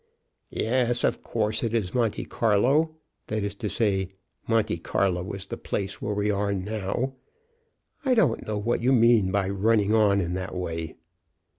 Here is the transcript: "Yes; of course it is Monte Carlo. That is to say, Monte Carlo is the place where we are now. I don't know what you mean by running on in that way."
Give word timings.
"Yes; 0.49 1.03
of 1.03 1.21
course 1.21 1.61
it 1.63 1.75
is 1.75 1.93
Monte 1.93 2.25
Carlo. 2.25 2.95
That 3.27 3.43
is 3.43 3.53
to 3.53 3.69
say, 3.69 4.09
Monte 4.47 4.79
Carlo 4.79 5.31
is 5.33 5.45
the 5.45 5.57
place 5.57 6.01
where 6.01 6.15
we 6.15 6.31
are 6.31 6.51
now. 6.51 7.13
I 8.03 8.15
don't 8.15 8.47
know 8.47 8.57
what 8.57 8.81
you 8.81 8.93
mean 8.93 9.29
by 9.29 9.47
running 9.47 9.93
on 9.93 10.19
in 10.19 10.33
that 10.33 10.55
way." 10.55 10.95